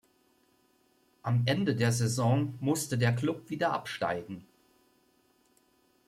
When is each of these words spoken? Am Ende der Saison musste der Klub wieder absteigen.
Am 1.21 1.43
Ende 1.45 1.75
der 1.75 1.91
Saison 1.91 2.55
musste 2.59 2.97
der 2.97 3.13
Klub 3.15 3.51
wieder 3.51 3.71
absteigen. 3.71 4.47